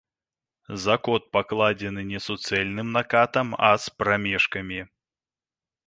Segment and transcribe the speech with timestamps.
[0.85, 4.81] Закот пакладзены не суцэльным накатам, а з прамежкамі.